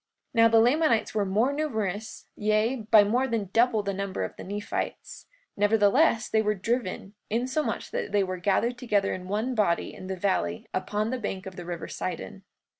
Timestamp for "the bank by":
11.11-11.51